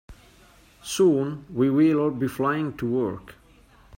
Soon, 0.81 1.45
we 1.53 1.69
will 1.69 1.99
all 1.99 2.09
be 2.09 2.27
flying 2.27 2.75
to 2.77 2.87
work. 2.89 3.35